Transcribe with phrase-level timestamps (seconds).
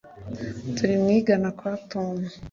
[0.75, 2.15] Turi mu у igana kwa Tom